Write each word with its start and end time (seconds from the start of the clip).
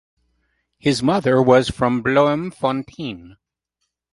His 0.79 1.03
mother 1.03 1.39
was 1.43 1.69
from 1.69 2.01
Bloemfontein. 2.01 3.37